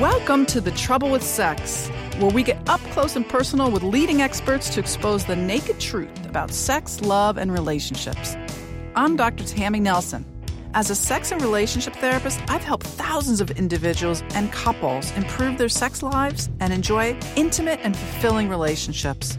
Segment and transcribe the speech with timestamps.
[0.00, 1.88] Welcome to The Trouble with Sex,
[2.18, 6.26] where we get up close and personal with leading experts to expose the naked truth
[6.26, 8.36] about sex, love, and relationships.
[8.96, 9.44] I'm Dr.
[9.44, 10.26] Tammy Nelson.
[10.74, 15.68] As a sex and relationship therapist, I've helped thousands of individuals and couples improve their
[15.68, 19.38] sex lives and enjoy intimate and fulfilling relationships.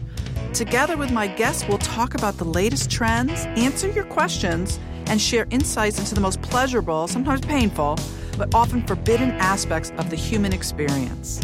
[0.54, 5.46] Together with my guests, we'll talk about the latest trends, answer your questions, and share
[5.48, 7.98] insights into the most pleasurable, sometimes painful,
[8.36, 11.40] but often forbidden aspects of the human experience.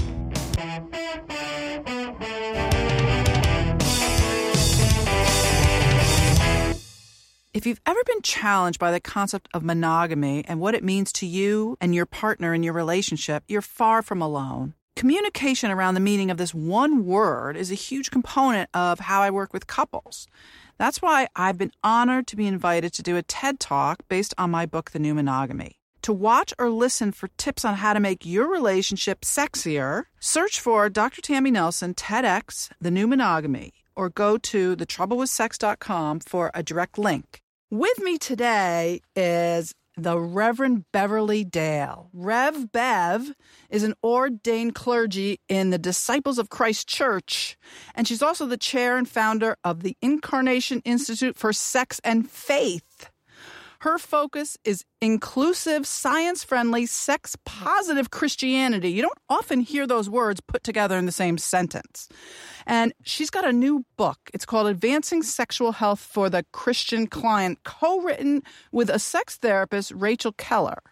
[7.55, 11.27] If you've ever been challenged by the concept of monogamy and what it means to
[11.27, 14.75] you and your partner in your relationship, you're far from alone.
[14.99, 19.31] Communication around the meaning of this one word is a huge component of how I
[19.31, 20.27] work with couples.
[20.77, 24.51] That's why I've been honored to be invited to do a TED Talk based on
[24.51, 25.77] my book, The New Monogamy.
[26.03, 30.89] To watch or listen for tips on how to make your relationship sexier, search for
[30.89, 31.23] Dr.
[31.23, 37.41] Tammy Nelson TEDx The New Monogamy or go to thetroublewithsex.com for a direct link.
[37.71, 42.09] With me today is the Reverend Beverly Dale.
[42.13, 43.35] Rev Bev
[43.69, 47.57] is an ordained clergy in the Disciples of Christ Church,
[47.97, 53.11] and she's also the chair and founder of the Incarnation Institute for Sex and Faith.
[53.81, 58.91] Her focus is inclusive, science friendly, sex positive Christianity.
[58.91, 62.09] You don't often hear those words put together in the same sentence.
[62.67, 64.19] And she's got a new book.
[64.35, 68.43] It's called Advancing Sexual Health for the Christian Client, co written
[68.73, 70.83] with a sex therapist, Rachel Keller.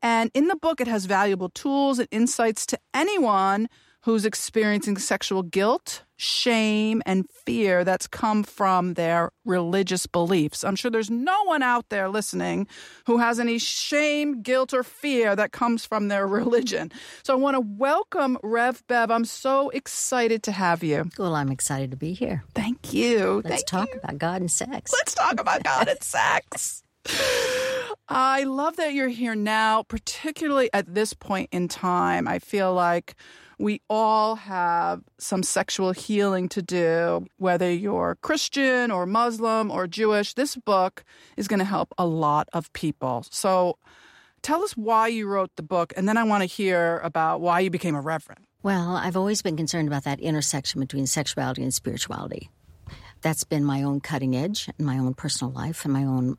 [0.00, 3.68] And in the book, it has valuable tools and insights to anyone
[4.02, 10.64] who's experiencing sexual guilt, shame, and fear that's come from their religious beliefs.
[10.64, 12.66] I'm sure there's no one out there listening
[13.06, 16.90] who has any shame, guilt, or fear that comes from their religion.
[17.22, 19.10] So I want to welcome Rev Bev.
[19.10, 21.10] I'm so excited to have you.
[21.18, 22.44] Well, I'm excited to be here.
[22.54, 23.42] Thank you.
[23.44, 24.00] Let's Thank talk you.
[24.02, 24.92] about God and sex.
[24.92, 26.82] Let's talk about God and sex.
[28.08, 32.26] I love that you're here now, particularly at this point in time.
[32.26, 33.14] I feel like
[33.60, 40.32] we all have some sexual healing to do, whether you're Christian or Muslim or Jewish.
[40.32, 41.04] This book
[41.36, 43.26] is going to help a lot of people.
[43.30, 43.76] So
[44.40, 47.60] tell us why you wrote the book, and then I want to hear about why
[47.60, 48.46] you became a reverend.
[48.62, 52.48] Well, I've always been concerned about that intersection between sexuality and spirituality.
[53.20, 56.38] That's been my own cutting edge in my own personal life and my own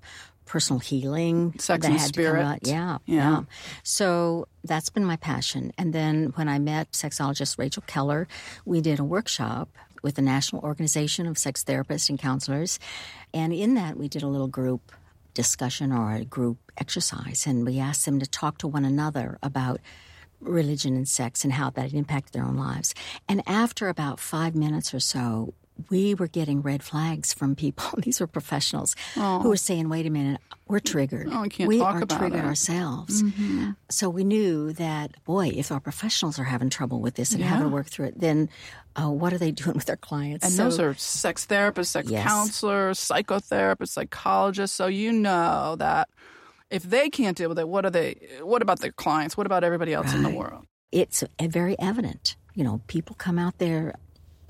[0.52, 1.54] personal healing.
[1.60, 2.44] Sex and had to come spirit.
[2.44, 2.68] out.
[2.68, 3.16] Yeah, Yeah.
[3.16, 3.42] yeah.
[3.84, 5.72] So that's been my passion.
[5.78, 8.28] And then when I met sexologist Rachel Keller,
[8.66, 9.70] we did a workshop
[10.04, 12.80] with the National Organization of Sex Therapists and Counselors.
[13.34, 14.92] And in that, we did a little group
[15.34, 17.48] discussion or a group exercise.
[17.48, 19.80] And we asked them to talk to one another about
[20.42, 22.94] religion and sex and how that had impacted their own lives.
[23.30, 25.54] And after about five minutes or so,
[25.90, 27.86] we were getting red flags from people.
[28.02, 31.28] These were professionals who were saying, "Wait a minute, we're triggered.
[31.32, 32.48] Oh, we talk are about triggered it." Mm-hmm.
[32.48, 33.24] ourselves."
[33.90, 37.68] So we knew that, boy, if our professionals are having trouble with this and having
[37.70, 38.50] to work through it, then
[38.96, 40.46] uh, what are they doing with their clients?
[40.46, 42.26] And So- those are sex therapists, sex Yes.
[42.28, 44.76] counselors, psychotherapists, psychologists.
[44.76, 46.10] So you know that
[46.70, 48.16] if they can't deal with it, what are they?
[48.42, 49.36] What about their clients?
[49.38, 50.66] What about everybody else in the world?
[50.92, 52.36] it's uh, very evident.
[52.54, 53.96] You know, people come out there,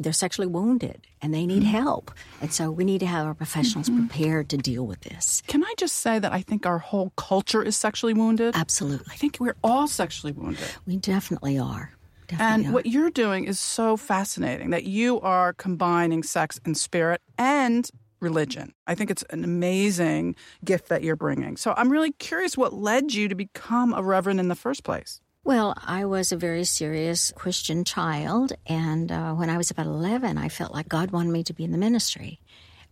[0.04, 1.60] they're sexually wounded and they Mm-hmm.
[1.60, 2.12] need help.
[2.42, 5.42] And so we need to have our professionals prepared to deal with this.
[5.48, 8.56] Can I just say that I think our whole culture is sexually wounded?
[8.56, 9.08] Absolutely.
[9.12, 10.64] I think we're all sexually wounded.
[10.86, 11.92] We definitely are.
[12.28, 12.72] Definitely And are.
[12.74, 17.90] what you're doing is so fascinating that you are combining sex and spirit and
[18.22, 18.72] religion.
[18.88, 21.58] I think it's an amazing gift that you're bringing.
[21.58, 25.20] So I'm really curious what led you to become a reverend in the first place.
[25.44, 30.38] Well, I was a very serious Christian child, and uh, when I was about 11,
[30.38, 32.40] I felt like God wanted me to be in the ministry.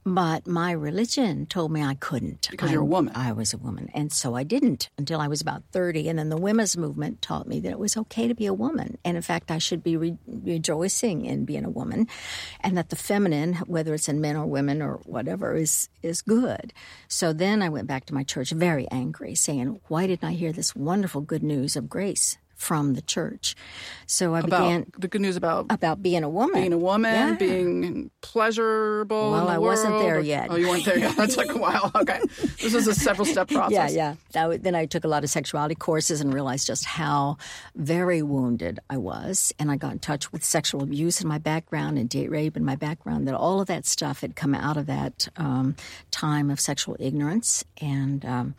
[0.06, 2.48] But my religion told me I couldn't.
[2.50, 3.14] Because I, you're a woman.
[3.16, 3.90] I was a woman.
[3.94, 6.08] And so I didn't until I was about 30.
[6.10, 8.98] And then the women's movement taught me that it was okay to be a woman.
[9.04, 12.08] And in fact, I should be re- rejoicing in being a woman.
[12.62, 16.74] And that the feminine, whether it's in men or women or whatever, is, is good.
[17.08, 20.52] So then I went back to my church very angry, saying, Why didn't I hear
[20.52, 22.38] this wonderful good news of grace?
[22.60, 23.56] From the church.
[24.06, 27.14] So I about began the good news about about being a woman, being a woman,
[27.14, 27.34] Yeah.
[27.36, 29.32] being pleasurable.
[29.32, 30.48] Well, I wasn't there yet.
[30.50, 31.16] Oh, you weren't there yet.
[31.16, 31.90] That took a while.
[31.96, 32.20] Okay,
[32.62, 33.94] this was a several step process.
[33.94, 34.48] Yeah, yeah.
[34.50, 37.38] That, then I took a lot of sexuality courses and realized just how
[37.76, 39.54] very wounded I was.
[39.58, 42.66] And I got in touch with sexual abuse in my background and date rape in
[42.66, 45.76] my background, that all of that stuff had come out of that um,
[46.12, 48.56] time of sexual ignorance and um,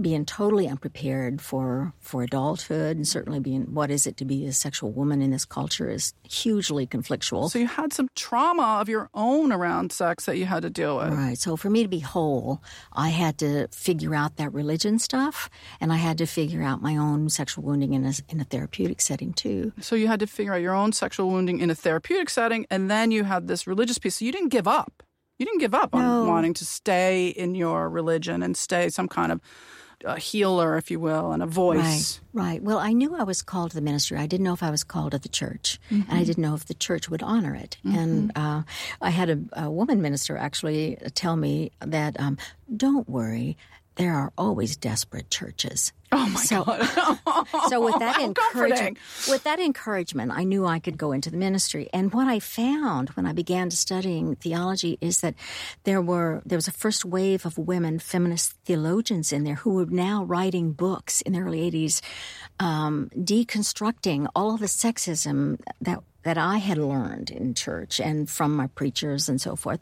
[0.00, 4.52] being totally unprepared for, for adulthood and certainly being what is it to be a
[4.52, 7.50] sexual woman in this culture is hugely conflictual.
[7.50, 10.98] So you had some trauma of your own around sex that you had to deal
[10.98, 11.12] with.
[11.12, 11.38] Right.
[11.38, 15.50] So for me to be whole, I had to figure out that religion stuff,
[15.80, 19.00] and I had to figure out my own sexual wounding in a, in a therapeutic
[19.00, 19.72] setting too.
[19.80, 22.90] So you had to figure out your own sexual wounding in a therapeutic setting, and
[22.90, 24.16] then you had this religious piece.
[24.16, 25.02] So you didn't give up.
[25.38, 29.32] You didn't give up on wanting to stay in your religion and stay some kind
[29.32, 29.40] of
[30.04, 32.20] uh, healer, if you will, and a voice.
[32.34, 32.44] Right.
[32.46, 32.62] Right.
[32.62, 34.18] Well, I knew I was called to the ministry.
[34.18, 36.64] I didn't know if I was called to the church, and I didn't know if
[36.66, 37.76] the church would honor it.
[37.84, 38.62] And uh,
[39.00, 42.36] I had a, a woman minister actually tell me that um,
[42.76, 43.56] don't worry.
[43.96, 45.92] There are always desperate churches.
[46.10, 47.46] Oh my so, God.
[47.68, 48.98] so with that How encouragement,
[49.28, 51.88] with that encouragement, I knew I could go into the ministry.
[51.92, 55.34] And what I found when I began studying theology is that
[55.82, 59.86] there were there was a first wave of women feminist theologians in there who were
[59.86, 62.00] now writing books in the early '80s,
[62.60, 68.56] um, deconstructing all of the sexism that that I had learned in church and from
[68.56, 69.80] my preachers and so forth.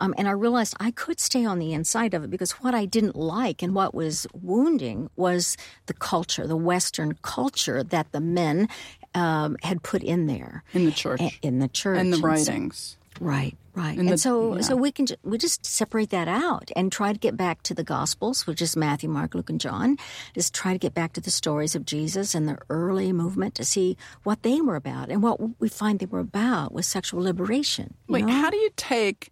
[0.00, 2.84] Um, and I realized I could stay on the inside of it because what I
[2.84, 5.56] didn't like and what was wounding was
[5.86, 8.68] the culture, the Western culture that the men
[9.14, 11.20] um, had put in there In the church.
[11.22, 12.97] a- in the church and the writings.
[13.20, 13.98] Right, right.
[13.98, 14.60] And the- so, yeah.
[14.62, 17.84] so we can we just separate that out and try to get back to the
[17.84, 19.96] Gospels, which is Matthew, Mark, Luke, and John.
[20.34, 23.64] Just try to get back to the stories of Jesus and the early movement to
[23.64, 27.94] see what they were about, and what we find they were about was sexual liberation.
[28.08, 28.32] Wait, know?
[28.32, 29.30] how do you take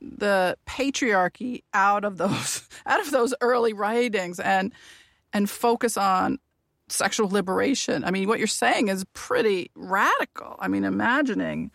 [0.00, 4.72] the patriarchy out of those out of those early writings and
[5.32, 6.38] and focus on
[6.88, 8.04] sexual liberation?
[8.04, 10.56] I mean, what you're saying is pretty radical.
[10.58, 11.70] I mean, imagining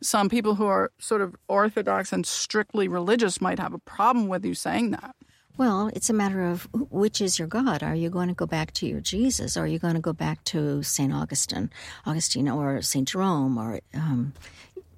[0.00, 4.44] some people who are sort of orthodox and strictly religious might have a problem with
[4.44, 5.16] you saying that.
[5.58, 7.82] Well, it's a matter of which is your God.
[7.82, 9.56] Are you going to go back to your Jesus?
[9.56, 11.70] Or are you going to go back to Saint Augustine,
[12.04, 14.34] Augustine, or Saint Jerome, or um,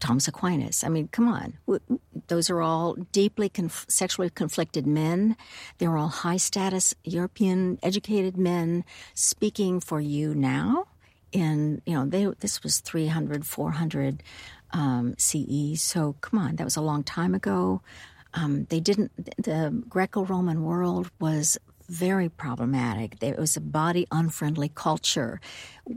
[0.00, 0.82] Thomas Aquinas?
[0.82, 1.58] I mean, come on.
[2.26, 5.36] Those are all deeply conf- sexually conflicted men.
[5.78, 8.84] They're all high status European educated men
[9.14, 10.86] speaking for you now.
[11.30, 14.22] In you know, they this was 300, 400
[14.72, 15.74] um, CE.
[15.76, 17.82] So come on, that was a long time ago.
[18.34, 19.12] Um, they didn't.
[19.42, 23.22] The Greco-Roman world was very problematic.
[23.22, 25.40] It was a body unfriendly culture.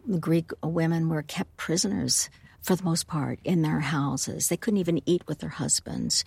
[0.08, 2.30] The Greek women were kept prisoners
[2.62, 4.50] for the most part in their houses.
[4.50, 6.24] They couldn't even eat with their husbands.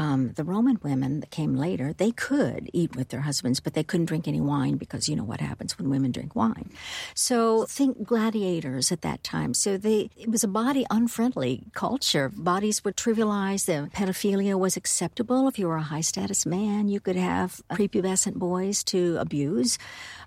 [0.00, 3.82] Um, the Roman women that came later, they could eat with their husbands, but they
[3.82, 6.70] couldn't drink any wine because you know what happens when women drink wine.
[7.14, 9.52] So think gladiators at that time.
[9.52, 12.30] So they it was a body unfriendly culture.
[12.30, 13.66] Bodies were trivialized.
[13.66, 15.48] The pedophilia was acceptable.
[15.48, 19.76] If you were a high status man, you could have prepubescent boys to abuse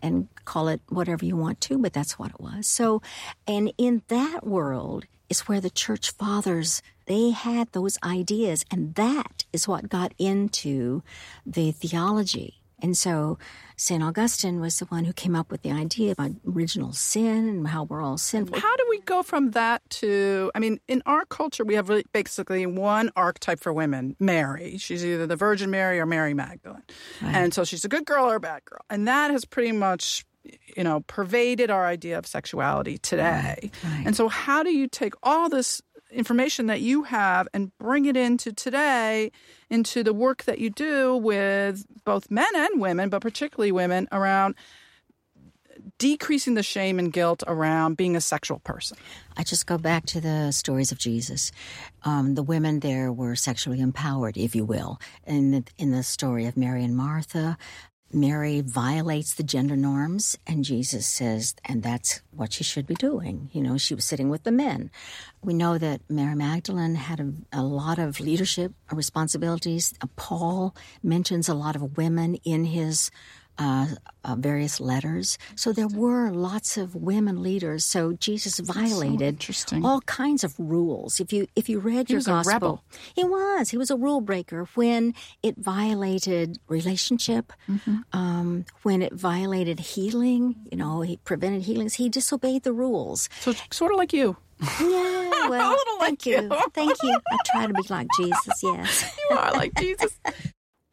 [0.04, 2.68] and call it whatever you want to, but that's what it was.
[2.68, 3.02] So,
[3.48, 9.46] and in that world is where the church fathers they had those ideas and that
[9.52, 11.02] is what got into
[11.44, 13.40] the theology and so
[13.76, 17.68] st augustine was the one who came up with the idea about original sin and
[17.70, 20.52] how we're all sinful How do we go from that to?
[20.54, 24.78] I mean, in our culture, we have really basically one archetype for women: Mary.
[24.78, 26.84] She's either the Virgin Mary or Mary Magdalene,
[27.22, 30.26] and so she's a good girl or a bad girl, and that has pretty much,
[30.76, 33.72] you know, pervaded our idea of sexuality today.
[33.84, 34.04] right.
[34.06, 35.82] And so, how do you take all this
[36.12, 39.32] information that you have and bring it into today,
[39.70, 44.56] into the work that you do with both men and women, but particularly women around?
[45.98, 48.98] decreasing the shame and guilt around being a sexual person.
[49.38, 51.52] I just go back to the stories of Jesus.
[52.04, 55.00] Um, the women there were sexually empowered, if you will.
[55.26, 57.58] In the, in the story of Mary and Martha,
[58.14, 63.50] Mary violates the gender norms, and Jesus says, and that's what she should be doing.
[63.54, 64.92] You know, she was sitting with the men.
[65.44, 69.94] We know that Mary Magdalene had a, a lot of leadership responsibilities.
[70.16, 73.10] Paul mentions a lot of women in his
[73.58, 73.88] uh,
[74.24, 75.38] uh, various letters.
[75.56, 77.86] So there were lots of women leaders.
[77.86, 81.20] So Jesus violated so all kinds of rules.
[81.20, 82.84] If you if you read he your was gospel, a rebel.
[83.16, 87.98] he was he was a rule breaker when it violated relationship, Mm-hmm.
[88.12, 90.56] um, when it violated healing.
[90.72, 91.94] You know, he prevented healings.
[91.96, 93.30] He disobeyed the rules.
[93.42, 94.38] So sort of like you.
[94.80, 96.42] Yeah, well, little like thank you.
[96.44, 96.60] you.
[96.74, 97.20] thank you.
[97.32, 98.64] I try to be like Jesus.
[98.64, 99.18] Yes.
[99.30, 100.18] You are like Jesus.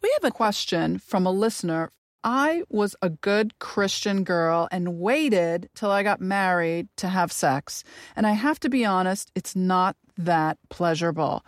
[0.02, 1.90] We have a question from a listener.
[2.23, 7.83] I was a good Christian girl and waited till I got married to have sex.
[8.15, 11.45] And I have to be honest, it's not that pleasurable.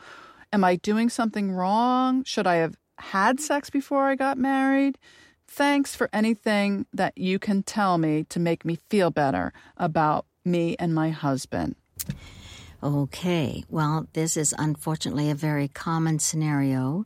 [0.53, 2.25] Am I doing something wrong?
[2.25, 4.99] Should I have had sex before I got married?
[5.47, 10.77] Thanks for anything that you can tell me to make me feel better about me
[10.79, 11.77] and my husband.
[12.83, 13.63] Okay.
[13.69, 17.05] Well, this is unfortunately a very common scenario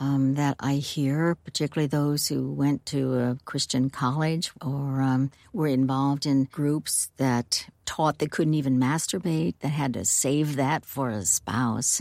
[0.00, 5.68] um, that I hear, particularly those who went to a Christian college or um, were
[5.68, 11.10] involved in groups that taught they couldn't even masturbate, that had to save that for
[11.10, 12.00] a spouse.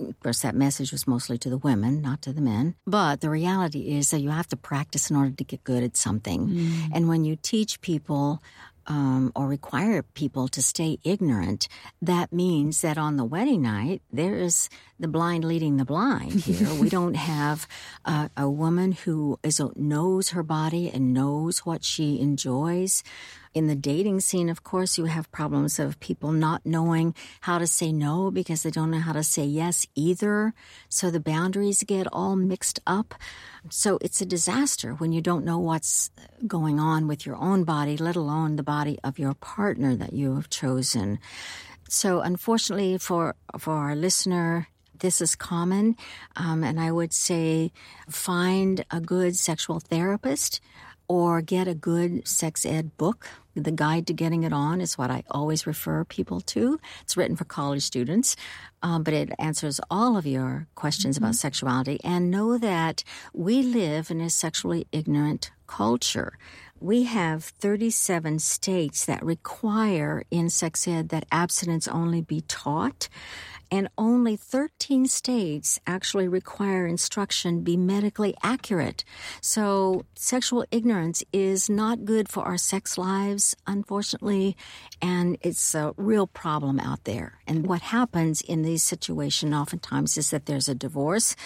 [0.00, 2.74] Of course, that message was mostly to the women, not to the men.
[2.86, 5.94] But the reality is that you have to practice in order to get good at
[5.94, 6.48] something.
[6.94, 8.40] And when you teach people
[8.86, 11.68] um, or require people to stay ignorant,
[12.02, 14.68] that means that on the wedding night, there is
[14.98, 16.72] the blind leading the blind here.
[16.74, 17.66] we don't have
[18.04, 23.02] uh, a woman who is, knows her body and knows what she enjoys.
[23.52, 27.66] In the dating scene, of course, you have problems of people not knowing how to
[27.66, 30.54] say no because they don't know how to say yes either.
[30.88, 33.14] So the boundaries get all mixed up.
[33.68, 36.10] So it's a disaster when you don't know what's
[36.46, 40.36] going on with your own body, let alone the body of your partner that you
[40.36, 41.18] have chosen.
[41.88, 44.68] So unfortunately for for our listener,
[45.00, 45.96] this is common,
[46.36, 47.72] um, and I would say
[48.08, 50.60] find a good sexual therapist
[51.08, 53.28] or get a good sex ed book.
[53.54, 56.78] The Guide to Getting It On is what I always refer people to.
[57.02, 58.36] It's written for college students,
[58.82, 61.98] um, but it answers all of your questions about sexuality.
[62.04, 63.02] And know that
[63.32, 66.38] we live in a sexually ignorant culture.
[66.80, 73.10] We have 37 states that require in sex ed that abstinence only be taught
[73.70, 79.04] and only 13 states actually require instruction be medically accurate.
[79.40, 84.56] So sexual ignorance is not good for our sex lives, unfortunately,
[85.00, 87.40] and it's a real problem out there.
[87.46, 91.36] And what happens in these situations oftentimes is that there's a divorce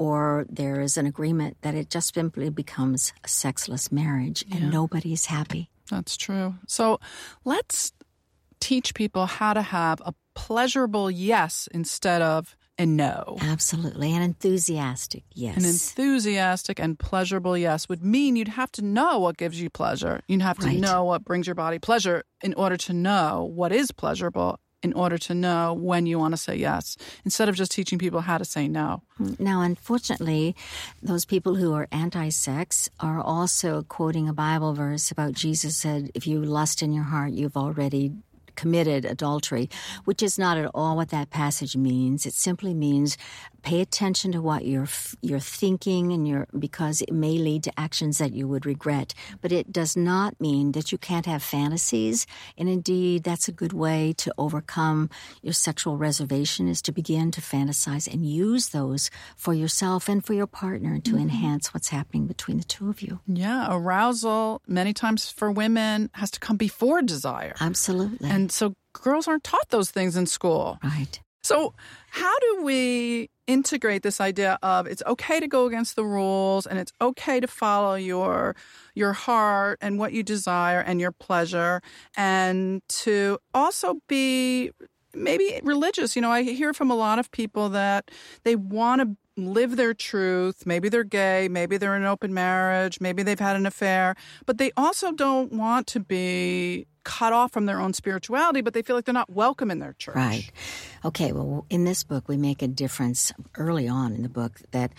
[0.00, 5.26] or there is an agreement that it just simply becomes a sexless marriage and nobody's
[5.26, 5.68] happy.
[5.90, 6.54] That's true.
[6.66, 6.98] So
[7.44, 7.92] let's
[8.60, 13.36] teach people how to have a pleasurable yes instead of a no.
[13.42, 14.10] Absolutely.
[14.14, 15.58] An enthusiastic, yes.
[15.58, 20.22] An enthusiastic and pleasurable yes would mean you'd have to know what gives you pleasure.
[20.28, 20.80] You'd have to Right.
[20.80, 25.18] know what brings your body pleasure in order to know what is pleasurable, in order
[25.18, 28.44] to know when you want to say yes, instead of just teaching people how to
[28.44, 29.02] say no.
[29.38, 30.56] Now, unfortunately,
[31.02, 36.10] those people who are anti sex are also quoting a Bible verse about Jesus said,
[36.14, 38.12] if you lust in your heart, you've already
[38.56, 39.70] committed adultery,
[40.04, 42.26] which is not at all what that passage means.
[42.26, 43.16] It simply means
[43.62, 44.88] pay attention to what you're
[45.20, 49.14] you're thinking and you're because it may lead to actions that you would regret.
[49.40, 52.26] But it does not mean that you can't have fantasies.
[52.56, 55.10] And indeed, that's a good way to overcome
[55.42, 60.34] your sexual reservation is to begin to fantasize and use those for yourself and for
[60.34, 61.22] your partner to mm-hmm.
[61.22, 63.20] enhance what's happening between the two of you.
[63.26, 67.54] Yeah, arousal many times for women has to come before desire.
[67.60, 68.28] Absolutely.
[68.28, 70.78] And so girls aren't taught those things in school.
[70.82, 71.20] right.
[71.42, 71.74] So,
[72.10, 76.78] how do we integrate this idea of it's okay to go against the rules and
[76.78, 78.54] it's okay to follow your
[78.94, 81.82] your heart and what you desire and your pleasure
[82.16, 84.70] and to also be
[85.14, 86.14] maybe religious.
[86.14, 88.10] You know, I hear from a lot of people that
[88.44, 89.16] they want to
[89.48, 90.66] live their truth.
[90.66, 94.14] Maybe they're gay, maybe they're in an open marriage, maybe they've had an affair,
[94.46, 98.82] but they also don't want to be cut off from their own spirituality, but they
[98.82, 100.16] feel like they're not welcome in their church.
[100.16, 100.50] Right.
[101.04, 104.92] Okay, well, in this book, we make a difference early on in the book that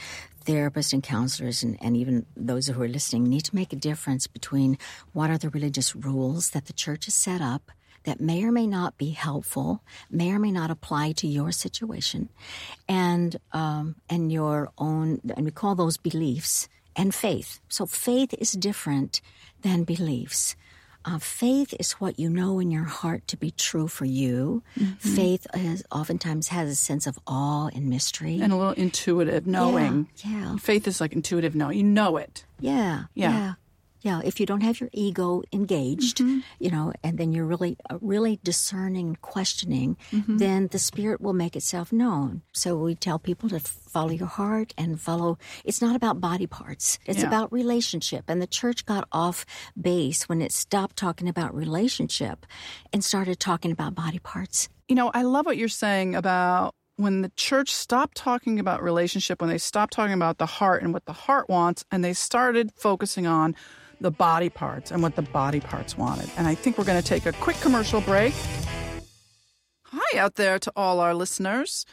[0.45, 4.25] therapists and counselors and, and even those who are listening need to make a difference
[4.27, 4.77] between
[5.13, 7.71] what are the religious rules that the church has set up
[8.03, 12.29] that may or may not be helpful, may or may not apply to your situation,
[12.87, 17.59] and um, and your own, and we call those beliefs and faith.
[17.69, 19.21] So faith is different
[19.61, 20.55] than beliefs.
[21.03, 24.61] Uh, faith is what you know in your heart to be true for you.
[24.99, 28.39] Faith is, oftentimes has a sense of awe and mystery.
[28.39, 30.07] and a little intuitive knowing.
[30.23, 31.77] Yeah, Faith is like intuitive knowing.
[31.79, 32.45] You know it.
[32.59, 33.31] yeah, Yeah.
[33.31, 33.53] yeah.
[34.01, 36.39] Yeah, if you don't have your ego engaged, mm-hmm.
[36.59, 40.37] you know, and then you're really, uh, really discerning, questioning, mm-hmm.
[40.37, 42.41] then the spirit will make itself known.
[42.51, 45.37] So we tell people to follow your heart and follow.
[45.63, 46.97] It's not about body parts.
[47.05, 47.27] It's yeah.
[47.27, 48.25] about relationship.
[48.27, 49.45] And the church got off
[49.79, 52.45] base when it stopped talking about relationship
[52.91, 54.67] and started talking about body parts.
[54.87, 59.41] You know, I love what you're saying about when the church stopped talking about relationship,
[59.41, 62.71] when they stopped talking about the heart and what the heart wants, and they started
[62.75, 63.55] focusing on
[64.01, 66.29] the body parts and what the body parts wanted.
[66.37, 68.33] And I think we're going to take a quick commercial break.
[69.83, 71.85] Hi out there to all our listeners.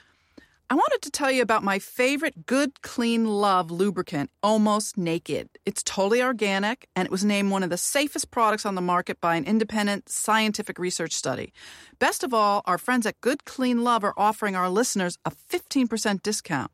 [0.70, 5.48] I wanted to tell you about my favorite Good Clean Love lubricant, Almost Naked.
[5.64, 9.18] It's totally organic and it was named one of the safest products on the market
[9.18, 11.54] by an independent scientific research study.
[11.98, 16.22] Best of all, our friends at Good Clean Love are offering our listeners a 15%
[16.22, 16.70] discount.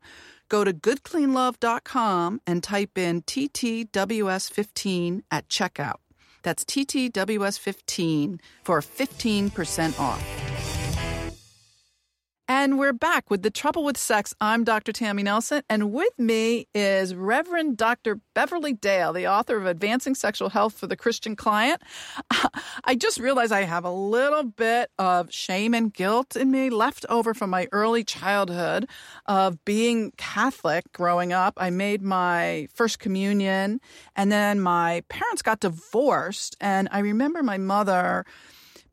[0.49, 5.99] Go to goodcleanlove.com and type in TTWS15 at checkout.
[6.43, 10.44] That's TTWS15 for 15% off.
[12.47, 14.35] And we're back with The Trouble with Sex.
[14.39, 14.91] I'm Dr.
[14.91, 18.19] Tammy Nelson, and with me is Reverend Dr.
[18.35, 21.81] Beverly Dale, the author of Advancing Sexual Health for the Christian Client.
[22.83, 27.03] I just realized I have a little bit of shame and guilt in me left
[27.09, 28.87] over from my early childhood
[29.25, 31.55] of being Catholic growing up.
[31.57, 33.81] I made my first communion,
[34.15, 38.23] and then my parents got divorced, and I remember my mother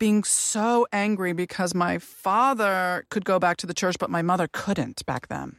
[0.02, 4.48] being so angry because my father could go back to the church, but my mother
[4.52, 5.54] couldn't back then.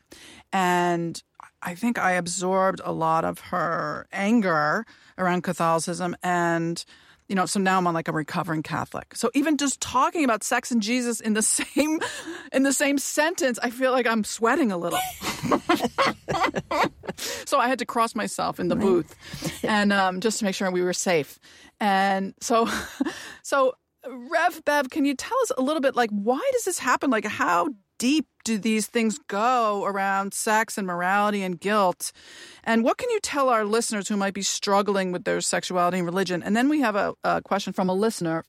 [0.51, 1.23] And
[1.62, 4.85] I think I absorbed a lot of her anger
[5.17, 6.83] around Catholicism and
[7.29, 9.15] you know, so now I'm on like a recovering Catholic.
[9.15, 12.01] So even just talking about sex and Jesus in the same
[12.51, 15.00] in the same sentence, I feel like I'm sweating a little.
[17.45, 19.15] so I had to cross myself in the booth,
[19.63, 21.39] and um, just to make sure we were safe.
[21.79, 22.67] And so,
[23.41, 23.75] so
[24.07, 27.10] Rev Bev, can you tell us a little bit like why does this happen?
[27.10, 27.69] Like how
[28.00, 32.12] deep do these things go around sex and morality and guilt?
[32.63, 36.05] And what can you tell our listeners who might be struggling with their sexuality and
[36.05, 36.43] religion?
[36.43, 38.43] And then we have a, a question from a listener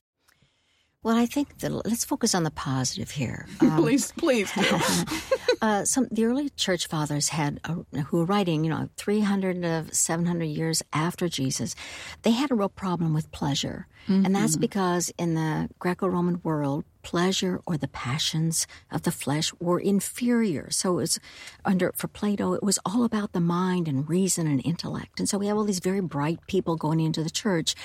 [1.05, 3.45] well, I think that let's focus on the positive here.
[3.61, 4.51] Um, please, please.
[5.61, 9.61] uh, some the early church fathers had a, who were writing, you know, three hundred
[9.61, 11.75] to seven hundred years after Jesus.
[12.23, 14.25] They had a real problem with pleasure, mm-hmm.
[14.25, 14.61] and that's mm-hmm.
[14.61, 20.71] because in the Greco-Roman world, pleasure or the passions of the flesh were inferior.
[20.71, 21.19] So it was
[21.63, 25.19] under for Plato, it was all about the mind and reason and intellect.
[25.19, 27.75] And so we have all these very bright people going into the church,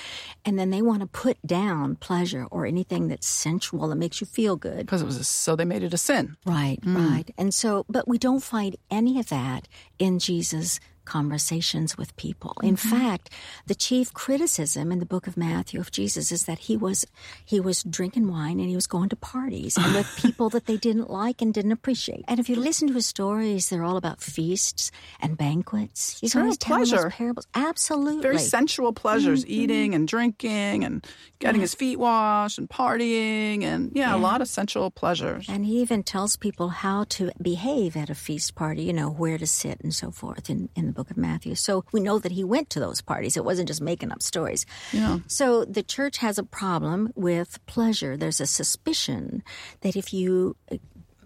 [0.43, 4.27] and then they want to put down pleasure or anything that's sensual that makes you
[4.27, 4.79] feel good.
[4.87, 6.35] Because it was a, so they made it a sin.
[6.43, 6.95] Right, mm.
[6.95, 7.29] right.
[7.37, 9.67] And so, but we don't find any of that
[9.99, 12.55] in Jesus' conversations with people.
[12.63, 12.89] In mm-hmm.
[12.89, 13.29] fact,
[13.67, 17.05] the chief criticism in the book of Matthew of Jesus is that he was
[17.45, 20.77] he was drinking wine and he was going to parties and with people that they
[20.77, 22.23] didn't like and didn't appreciate.
[22.27, 26.19] And if you listen to his stories, they're all about feasts and banquets.
[26.19, 27.09] He's always telling pleasure.
[27.09, 27.47] parables.
[27.53, 28.21] Absolutely.
[28.21, 29.61] Very sensual pleasures, mm-hmm.
[29.61, 31.05] eating and drinking and
[31.39, 31.63] getting yeah.
[31.63, 35.47] his feet washed and partying and yeah, yeah, a lot of sensual pleasures.
[35.49, 39.37] And he even tells people how to behave at a feast party, you know, where
[39.37, 41.55] to sit and so forth in, in the book of Matthew.
[41.55, 43.37] So we know that he went to those parties.
[43.37, 44.65] It wasn't just making up stories.
[44.91, 45.19] Yeah.
[45.27, 48.17] So the church has a problem with pleasure.
[48.17, 49.43] There's a suspicion
[49.81, 50.55] that if you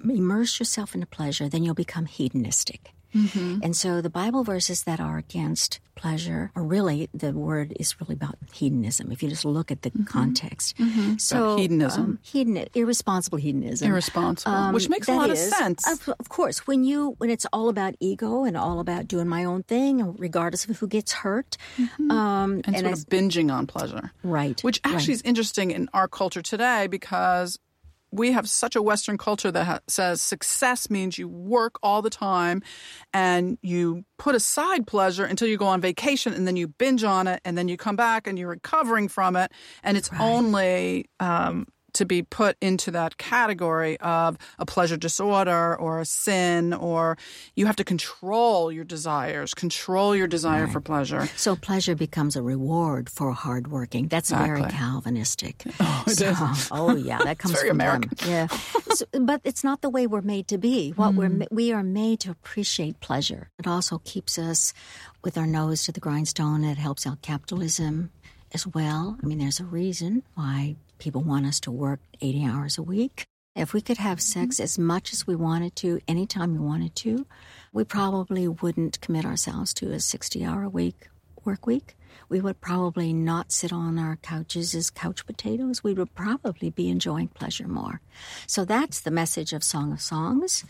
[0.04, 2.95] immerse yourself into pleasure, then you'll become hedonistic.
[3.16, 3.60] Mm-hmm.
[3.64, 8.14] And so the Bible verses that are against pleasure, are really the word is really
[8.14, 10.04] about hedonism, if you just look at the mm-hmm.
[10.04, 10.78] context.
[10.78, 11.18] Mm-hmm.
[11.18, 12.04] So about hedonism.
[12.04, 13.90] Um, hedon- irresponsible hedonism.
[13.90, 14.54] Irresponsible.
[14.54, 15.88] Um, which makes a lot is, of sense.
[15.88, 19.44] Of, of, course, when you when it's all about ego and all about doing my
[19.44, 21.58] own thing, regardless of who gets hurt.
[21.78, 22.12] Mm-hmm.
[22.12, 24.12] Um, and, and, sort as, of binging on pleasure.
[24.24, 24.62] Right.
[24.64, 25.10] Which actually right.
[25.10, 27.60] is interesting in our culture today because
[28.12, 32.10] we have such a Western culture that ha- says success means you work all the
[32.10, 32.62] time
[33.14, 37.28] and you put aside pleasure until you go on vacation and then you binge on
[37.28, 39.52] it and then you come back and you're recovering from it.
[39.84, 40.22] And it's right.
[40.22, 46.74] only um, to be put into that category of a pleasure disorder or a sin,
[46.74, 47.18] or
[47.56, 50.74] you have to control your desires, control your desire right.
[50.74, 51.28] for pleasure.
[51.36, 54.08] So pleasure becomes a reward for hard working.
[54.08, 54.62] That's exactly.
[54.62, 55.64] very Calvinistic.
[55.88, 56.70] Oh, it so, is.
[56.72, 58.12] oh yeah, that comes from American.
[58.18, 58.30] them.
[58.30, 58.48] Yeah,
[58.94, 60.92] so, but it's not the way we're made to be.
[60.92, 61.18] What mm.
[61.18, 63.50] we're we are made to appreciate pleasure.
[63.60, 64.74] It also keeps us
[65.24, 66.64] with our nose to the grindstone.
[66.64, 68.10] It helps out capitalism
[68.56, 69.18] as well.
[69.22, 73.26] I mean, there's a reason why People want us to work 80 hours a week.
[73.56, 74.64] If we could have sex mm-hmm.
[74.64, 77.26] as much as we wanted to, anytime we wanted to,
[77.74, 81.08] we probably wouldn't commit ourselves to a 60 hour a week
[81.44, 81.96] work week.
[82.28, 85.84] We would probably not sit on our couches as couch potatoes.
[85.84, 88.02] We would probably be enjoying pleasure more.
[88.48, 90.66] So that's the message of Song of Songs.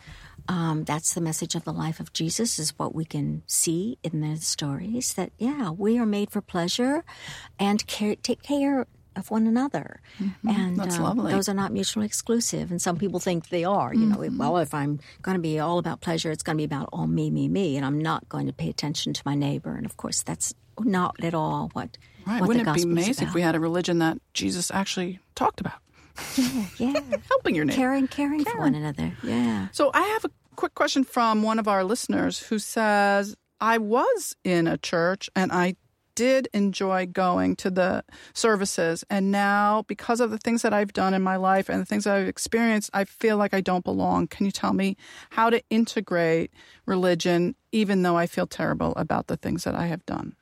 [0.48, 4.22] Um, that's the message of the life of Jesus, is what we can see in
[4.22, 7.04] the stories that, yeah, we are made for pleasure
[7.60, 10.02] and care, take care of one another.
[10.20, 10.50] Mm-hmm.
[10.50, 11.32] And That's um, lovely.
[11.32, 12.70] those are not mutually exclusive.
[12.70, 13.94] And some people think they are.
[13.94, 14.38] You know, Mm-hmm.
[14.38, 17.08] well, if I'm going to be all about pleasure, it's going to be about all
[17.08, 19.76] me, me, me, and I'm not going to pay attention to my neighbor.
[19.76, 21.98] And of course, that's not at all what.
[22.28, 22.42] Right.
[22.42, 25.62] What Wouldn't the it be amazing if we had a religion that Jesus actually talked
[25.62, 25.80] about?
[26.38, 27.00] Yeah, yeah.
[27.30, 27.76] Helping your neighbor.
[27.76, 29.14] caring, caring for one another.
[29.24, 29.68] Yeah.
[29.72, 34.36] So I have a quick question from one of our listeners who says, I was
[34.44, 35.76] in a church and I
[36.16, 39.04] did enjoy going to the services.
[39.10, 42.06] And now, because of the things that I've done in my life and the things
[42.06, 44.28] that I've experienced, I feel like I don't belong.
[44.28, 44.96] Can you tell me
[45.32, 46.52] how to integrate
[46.86, 50.36] religion, even though I feel terrible about the things that I have done?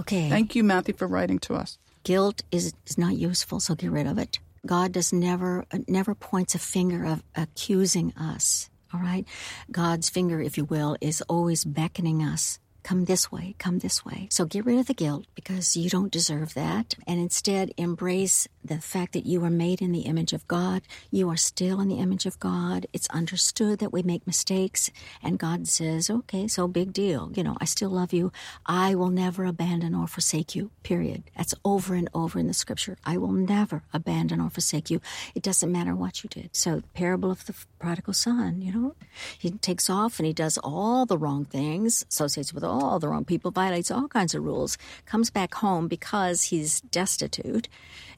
[0.00, 0.28] Okay.
[0.28, 1.78] Thank you, Matthew, for writing to us.
[2.02, 4.38] Guilt is is not useful, so get rid of it.
[4.66, 8.70] God does never uh, never points a finger of accusing us.
[8.92, 9.26] All right,
[9.70, 12.58] God's finger, if you will, is always beckoning us.
[12.84, 14.28] Come this way, come this way.
[14.30, 16.94] So get rid of the guilt because you don't deserve that.
[17.06, 20.82] And instead embrace the fact that you are made in the image of God.
[21.10, 22.86] You are still in the image of God.
[22.92, 24.90] It's understood that we make mistakes.
[25.22, 27.30] And God says, okay, so big deal.
[27.34, 28.32] You know, I still love you.
[28.64, 31.24] I will never abandon or forsake you, period.
[31.36, 32.96] That's over and over in the scripture.
[33.04, 35.00] I will never abandon or forsake you.
[35.34, 36.50] It doesn't matter what you did.
[36.52, 38.94] So, parable of the prodigal son, you know,
[39.38, 43.24] he takes off and he does all the wrong things, associates with all the wrong
[43.24, 47.68] people, violates all kinds of rules, comes back home because he's destitute.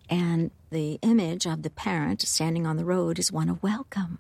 [0.09, 4.19] And the image of the parent standing on the road is one of welcome.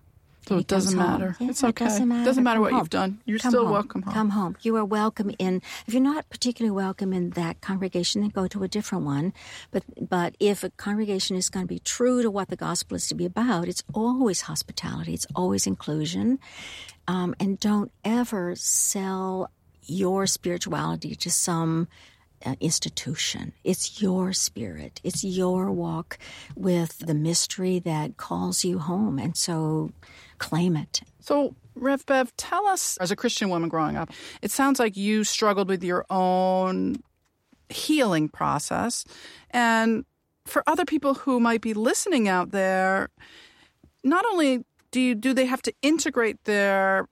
[0.48, 1.36] So it doesn't matter.
[1.40, 1.86] Yeah, It's it okay.
[1.86, 2.24] doesn't matter.
[2.24, 2.78] Doesn't matter what home.
[2.80, 3.18] you've done.
[3.24, 3.72] You're Come still home.
[3.72, 4.14] welcome home.
[4.14, 4.56] Come home.
[4.62, 5.60] You are welcome in.
[5.88, 9.32] If you're not particularly welcome in that congregation, then go to a different one.
[9.72, 13.08] But but if a congregation is going to be true to what the gospel is
[13.08, 15.14] to be about, it's always hospitality.
[15.14, 16.38] It's always inclusion,
[17.08, 19.50] um, and don't ever sell
[19.86, 21.88] your spirituality to some
[22.44, 23.52] uh, institution.
[23.64, 25.00] It's your spirit.
[25.02, 26.18] It's your walk
[26.54, 29.18] with the mystery that calls you home.
[29.18, 29.90] And so
[30.38, 31.00] claim it.
[31.20, 34.10] So, Rev Bev, tell us, as a Christian woman growing up,
[34.42, 37.02] it sounds like you struggled with your own
[37.68, 39.04] healing process.
[39.50, 40.04] And
[40.46, 43.08] for other people who might be listening out there,
[44.04, 47.08] not only do you, do they have to integrate their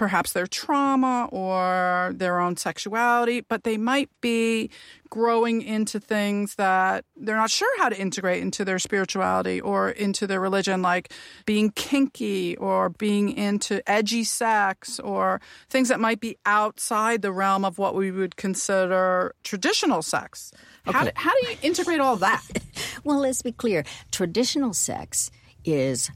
[0.00, 4.70] perhaps their trauma or their own sexuality, but they might be
[5.10, 10.26] growing into things that they're not sure how to integrate into their spirituality or into
[10.26, 11.12] their religion, like
[11.44, 17.62] being kinky or being into edgy sex or things that might be outside the realm
[17.62, 20.50] of what we would consider traditional sex.
[20.86, 22.42] How, do, how do you integrate all that?
[23.02, 23.84] Well, let's be clear.
[24.10, 25.30] Traditional sex
[25.64, 26.10] is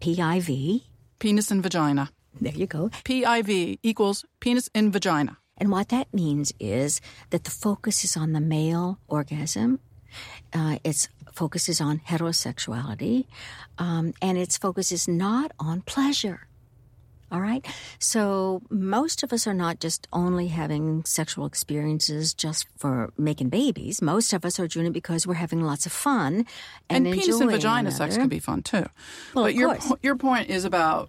[0.00, 0.84] PIV.
[1.18, 2.10] Penis and vagina.
[2.42, 2.88] There you go.
[3.04, 5.38] PIV equals penis in vagina.
[5.58, 7.00] And what that means is
[7.30, 9.78] that the focus is on the male orgasm.
[10.52, 13.26] Uh, its focus is on heterosexuality,
[13.78, 16.48] um, and its focus is not on pleasure.
[17.30, 17.64] All right.
[17.98, 24.02] So most of us are not just only having sexual experiences just for making babies.
[24.02, 26.44] Most of us are doing it because we're having lots of fun
[26.90, 28.84] and, And, penis and vagina one sex can be fun too.
[29.32, 31.08] Well, but your po- your point is about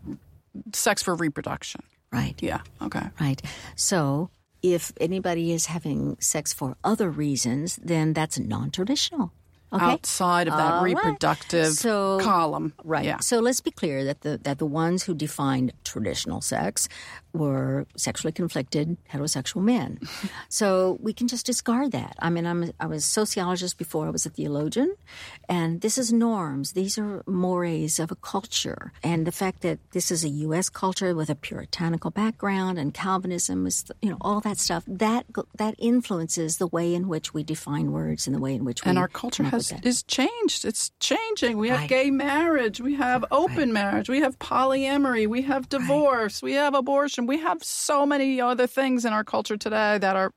[0.74, 1.82] sex for reproduction.
[2.12, 2.36] right.
[2.42, 2.62] Yeah.
[2.82, 3.08] Okay.
[3.20, 3.42] Right.
[3.76, 4.30] So
[4.62, 9.34] if anybody is having sex for other reasons, then that's non-traditional.
[9.74, 9.84] Okay.
[9.84, 10.96] Outside of that All right.
[10.96, 12.74] reproductive So- column.
[12.84, 13.06] Right.
[13.06, 13.20] Yeah.
[13.20, 16.88] So let's be clear that the that the ones who defined traditional sex
[17.34, 20.00] were sexually conflicted heterosexual men.
[20.50, 22.16] so we can just discard that.
[22.20, 24.94] I mean, I'm I was a sociologist before I was a theologian,
[25.50, 26.74] and this is norms.
[26.74, 30.70] These are mores of a culture, and the fact that this is a U.S.
[30.70, 35.26] culture with a puritanical background and Calvinism is you know all that stuff that
[35.58, 38.90] that influences the way in which we define words and the way in which we
[38.90, 39.86] and our culture has that.
[39.86, 40.66] is changed.
[40.66, 41.58] It's changing.
[41.58, 41.90] We have Right.
[41.90, 42.80] gay marriage.
[42.82, 44.10] We have open marriage.
[44.10, 45.28] We have polyamory.
[45.28, 46.42] We have divorce.
[46.42, 47.26] We have abortion.
[47.28, 50.32] We have so many other things in our culture today that are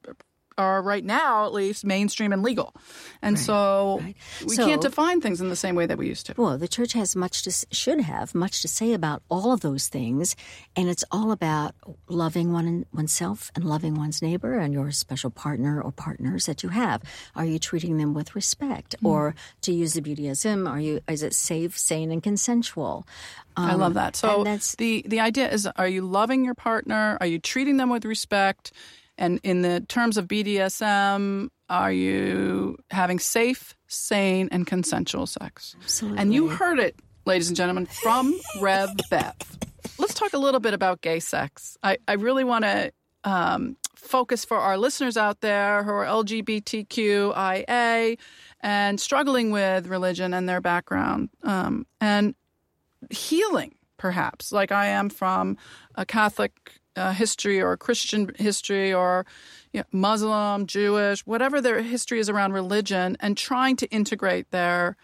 [0.58, 2.74] are right now at least mainstream and legal.
[3.22, 4.16] And so right.
[4.46, 6.34] we So- can't define things in the same way that we used to.
[6.36, 9.88] Well, the church has much to should have much to say about all of those
[9.88, 10.34] things,
[10.74, 11.74] and it's all about
[12.08, 16.70] loving one oneself and loving one's neighbor and your special partner or partners that you
[16.70, 17.02] have.
[17.34, 19.06] Are you treating them with respect, Hmm.
[19.06, 23.06] or to use the beauty BDSM, are you is it safe, sane, and consensual?
[23.56, 24.16] I love that.
[24.16, 24.44] So
[24.78, 27.18] the the idea is: Are you loving your partner?
[27.20, 28.72] Are you treating them with respect?
[29.18, 35.74] And in the terms of BDSM, are you having safe, sane, and consensual sex?
[35.82, 36.20] Absolutely.
[36.20, 39.34] And you heard it, ladies and gentlemen, from Rev Bev.
[39.98, 41.76] Let's talk a little bit about gay sex.
[41.82, 42.92] I, I really want to
[43.24, 48.18] um, focus for our listeners out there who are LGBTQIA
[48.60, 52.34] and struggling with religion and their background um, and
[53.10, 55.56] healing, perhaps, like I am from
[55.94, 59.26] a Catholic uh, history or Christian history or
[59.72, 64.96] you know, Muslim, Jewish, whatever their history is around religion, and trying to integrate their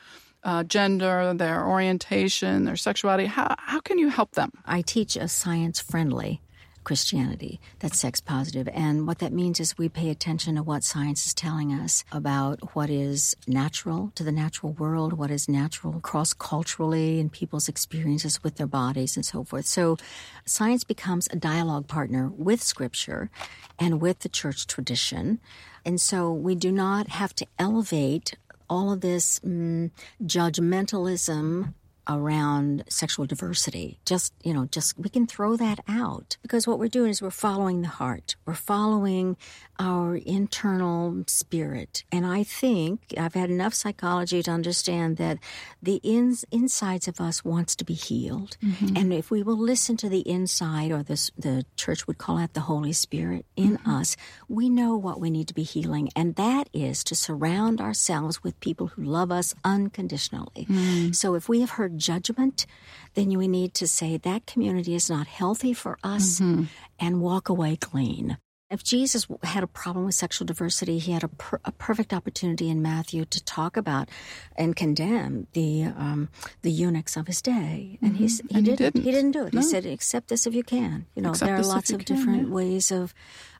[0.44, 3.26] uh, gender, their orientation, their sexuality.
[3.26, 4.50] How, how can you help them?
[4.66, 6.41] I teach a science friendly
[6.84, 8.68] Christianity that's sex positive.
[8.72, 12.74] And what that means is we pay attention to what science is telling us about
[12.74, 18.42] what is natural to the natural world, what is natural cross culturally in people's experiences
[18.42, 19.66] with their bodies and so forth.
[19.66, 19.96] So
[20.44, 23.30] science becomes a dialogue partner with scripture
[23.78, 25.40] and with the church tradition.
[25.84, 28.36] And so we do not have to elevate
[28.68, 29.90] all of this mm,
[30.22, 31.74] judgmentalism
[32.08, 33.98] around sexual diversity.
[34.04, 37.30] Just, you know, just we can throw that out because what we're doing is we're
[37.30, 38.36] following the heart.
[38.44, 39.36] We're following
[39.78, 42.04] our internal spirit.
[42.12, 45.38] And I think I've had enough psychology to understand that
[45.82, 48.56] the ins, insides of us wants to be healed.
[48.62, 48.96] Mm-hmm.
[48.96, 52.54] And if we will listen to the inside or this, the church would call it
[52.54, 53.90] the Holy Spirit in mm-hmm.
[53.90, 54.16] us,
[54.48, 56.10] we know what we need to be healing.
[56.14, 60.66] And that is to surround ourselves with people who love us unconditionally.
[60.68, 61.12] Mm-hmm.
[61.12, 62.66] So if we have heard judgment,
[63.14, 66.64] then we need to say that community is not healthy for us mm-hmm.
[66.98, 68.38] and walk away clean.
[68.72, 72.70] If Jesus had a problem with sexual diversity, he had a, per, a perfect opportunity
[72.70, 74.08] in Matthew to talk about
[74.56, 76.30] and condemn the um,
[76.62, 78.24] the eunuchs of his day, and mm-hmm.
[78.24, 79.04] he, and didn't, he didn't.
[79.04, 79.52] He didn't do it.
[79.52, 79.60] No.
[79.60, 82.16] He said, "Accept this if you can." You know, Accept there are lots of can,
[82.16, 82.54] different yeah.
[82.54, 83.12] ways of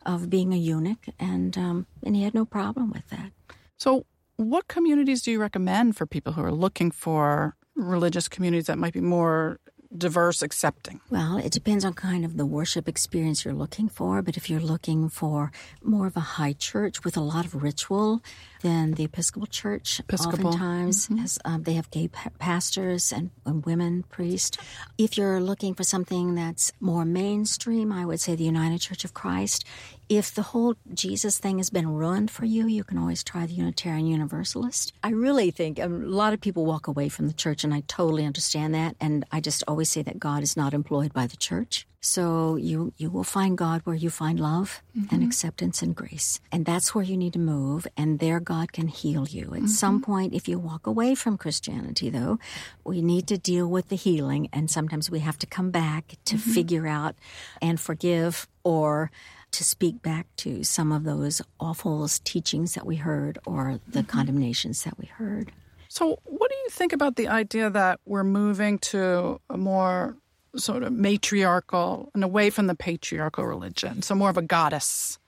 [0.07, 3.33] of being a eunuch, and um, and he had no problem with that.
[3.79, 8.79] So, what communities do you recommend for people who are looking for religious communities that
[8.79, 9.59] might be more
[9.97, 11.01] diverse, accepting?
[11.11, 14.23] Well, it depends on kind of the worship experience you're looking for.
[14.23, 18.23] But if you're looking for more of a high church with a lot of ritual,
[18.63, 20.49] then the Episcopal Church Episcopal.
[20.49, 21.19] oftentimes mm-hmm.
[21.19, 24.57] has um, they have gay pa- pastors and, and, women priests.
[24.99, 29.15] If you're looking for something that's more mainstream, I would say the United Church of
[29.15, 29.65] Christ.
[30.09, 33.55] If the whole Jesus thing has been ruined for you, you can always try the
[33.55, 34.93] Unitarian Universalist.
[35.03, 37.83] I really think um, a lot of people walk away from the church, and I
[37.87, 38.97] totally understand that.
[39.01, 41.87] And I just always say that God is not employed by the church.
[42.05, 45.15] So you you will find God where you find love mm-hmm.
[45.15, 46.41] and acceptance and grace.
[46.51, 49.45] And that's where you need to move and there God can heal you.
[49.45, 49.67] At mm-hmm.
[49.69, 52.41] some point if you walk away from Christianity though,
[52.85, 56.35] we need to deal with the healing and sometimes we have to come back to
[56.35, 56.51] mm-hmm.
[56.51, 57.15] figure out
[57.63, 59.13] and forgive or
[59.53, 64.09] to speak back to some of those awful teachings that we heard or the mm-hmm.
[64.09, 65.53] condemnations that we heard.
[65.89, 70.17] So, what do you think about the idea that we're moving to a more
[70.57, 75.19] sort of matriarchal and away from the patriarchal religion, so more of a goddess.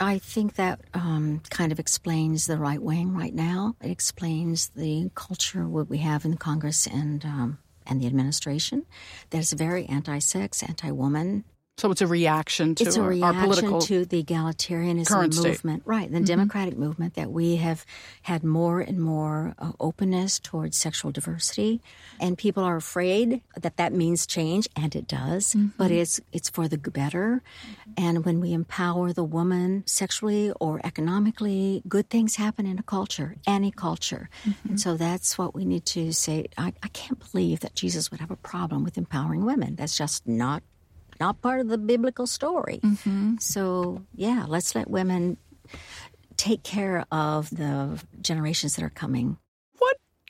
[0.00, 3.76] I think that um, kind of explains the right wing right now.
[3.82, 8.86] It explains the culture what we have in the Congress and um, and the administration
[9.30, 11.44] that is very anti-sex, anti-woman,
[11.80, 15.82] so it's a reaction to it's a our, reaction our political to the egalitarianism movement,
[15.82, 15.86] state.
[15.86, 16.10] right?
[16.10, 16.24] The mm-hmm.
[16.24, 17.86] democratic movement that we have
[18.20, 21.80] had more and more uh, openness towards sexual diversity,
[22.20, 25.54] and people are afraid that that means change, and it does.
[25.54, 25.68] Mm-hmm.
[25.78, 27.42] But it's it's for the better,
[27.96, 33.36] and when we empower the woman sexually or economically, good things happen in a culture,
[33.46, 34.68] any culture, mm-hmm.
[34.68, 36.46] and so that's what we need to say.
[36.58, 39.76] I, I can't believe that Jesus would have a problem with empowering women.
[39.76, 40.62] That's just not
[41.20, 42.80] not part of the biblical story.
[42.82, 43.36] Mm-hmm.
[43.38, 45.36] So, yeah, let's let women
[46.36, 49.36] take care of the generations that are coming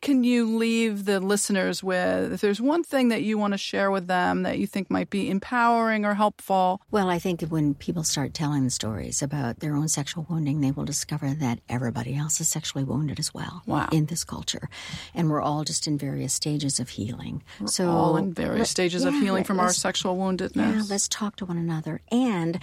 [0.01, 2.33] can you leave the listeners with?
[2.33, 5.11] If there's one thing that you want to share with them that you think might
[5.11, 6.81] be empowering or helpful?
[6.91, 10.71] Well, I think when people start telling the stories about their own sexual wounding, they
[10.71, 13.89] will discover that everybody else is sexually wounded as well wow.
[13.93, 14.69] in this culture.
[15.15, 17.43] And we're all just in various stages of healing.
[17.61, 20.57] We're so all in various stages yeah, of healing from our sexual woundedness.
[20.57, 22.01] Yeah, let's talk to one another.
[22.11, 22.59] And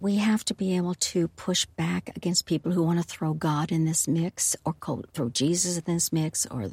[0.00, 3.72] we have to be able to push back against people who want to throw God
[3.72, 4.74] in this mix or
[5.12, 6.70] throw Jesus in this mix or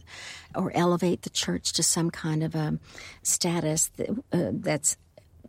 [0.54, 2.80] or elevate the church to some kind of a
[3.24, 4.98] status that, uh, that's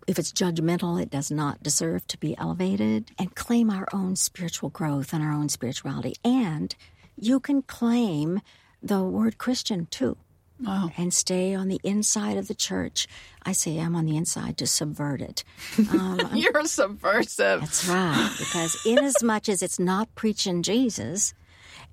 [0.06, 4.70] if it's judgmental, it does not deserve to be elevated and claim our own spiritual
[4.70, 6.14] growth and our own spirituality.
[6.24, 6.74] And
[7.18, 8.40] you can claim
[8.82, 10.16] the word Christian too.
[10.58, 10.90] Wow.
[10.96, 13.06] and stay on the inside of the church.
[13.42, 15.44] I say I'm on the inside to subvert it.
[15.90, 17.60] Um, You're subversive.
[17.60, 21.34] that's right, because in as much as it's not preaching Jesus,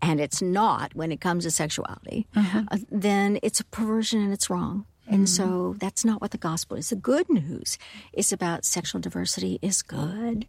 [0.02, 4.50] and it's not when it comes to sexuality, uh, then it's a perversion and it's
[4.50, 4.86] wrong.
[5.08, 6.90] And so that's not what the gospel is.
[6.90, 7.78] The good news
[8.14, 10.48] is about sexual diversity is good.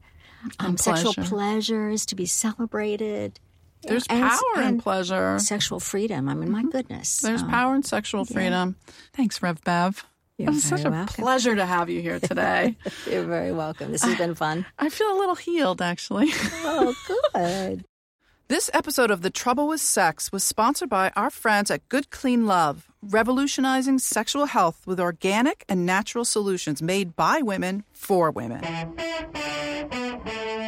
[0.58, 1.28] Um, sexual pleasure.
[1.28, 3.40] pleasure is to be celebrated.
[3.86, 5.38] There's And it's- power in and pleasure.
[5.38, 6.28] Sexual freedom.
[6.28, 7.18] I mean, my goodness.
[7.20, 8.76] There's Um, power in sexual freedom.
[9.12, 10.04] Thanks, Rev Bev.
[10.38, 11.22] You're It was such a welcome.
[11.24, 12.76] pleasure to have you here today.
[13.08, 13.92] You're very welcome.
[13.92, 14.66] This has been fun.
[14.78, 16.30] I feel a little healed, actually.
[16.64, 16.94] Oh,
[17.34, 17.84] good.
[18.48, 22.46] This episode of The Trouble with Sex was sponsored by our friends at Good Clean
[22.46, 28.60] Love, revolutionizing sexual health with organic and natural solutions made by women for women.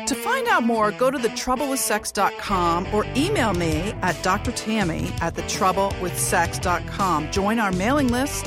[0.07, 7.31] To find out more, go to thetroublewithsex.com or email me at drtammy at thetroublewithsex.com.
[7.31, 8.47] Join our mailing list,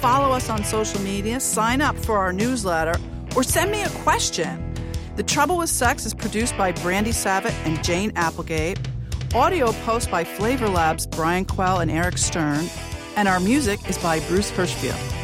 [0.00, 2.98] follow us on social media, sign up for our newsletter,
[3.36, 4.69] or send me a question.
[5.20, 8.78] The Trouble with Sex is produced by Brandy Savitt and Jane Applegate.
[9.34, 12.64] Audio post by Flavor Labs, Brian Quell and Eric Stern.
[13.16, 15.19] And our music is by Bruce Hirschfield.